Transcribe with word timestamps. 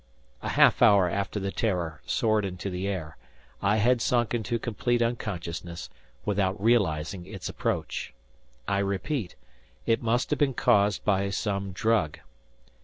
A 0.41 0.49
half 0.49 0.81
hour 0.81 1.07
after 1.07 1.39
the 1.39 1.51
"Terror" 1.51 2.01
soared 2.07 2.43
into 2.43 2.71
the 2.71 2.87
air, 2.87 3.17
I 3.61 3.77
had 3.77 4.01
sunk 4.01 4.33
into 4.33 4.57
complete 4.57 4.99
unconsciousness, 4.99 5.91
without 6.25 6.59
realizing 6.59 7.27
its 7.27 7.47
approach. 7.47 8.11
I 8.67 8.79
repeat, 8.79 9.35
it 9.85 10.01
must 10.01 10.31
have 10.31 10.39
been 10.39 10.55
caused 10.55 11.05
by 11.05 11.29
some 11.29 11.71
drug. 11.71 12.17